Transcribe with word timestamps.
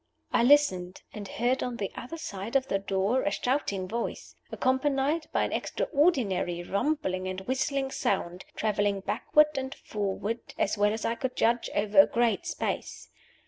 I 0.33 0.41
listened, 0.41 1.03
and 1.13 1.27
heard 1.27 1.61
on 1.61 1.75
the 1.77 1.91
other 1.95 2.17
side 2.17 2.55
of 2.55 2.69
the 2.69 2.79
door 2.79 3.21
a 3.21 3.29
shouting 3.29 3.87
voice, 3.87 4.35
accompanied 4.51 5.27
by 5.31 5.43
an 5.43 5.51
extraordinary 5.53 6.63
rumbling 6.63 7.27
and 7.27 7.41
whistling 7.41 7.91
sound, 7.91 8.43
traveling 8.55 9.01
backward 9.01 9.55
and 9.59 9.75
forward, 9.75 10.55
as 10.57 10.75
well 10.75 10.91
as 10.91 11.05
I 11.05 11.13
could 11.13 11.35
judge, 11.35 11.69
over 11.75 11.99
a 11.99 12.07
great 12.07 12.47
space. 12.47 13.09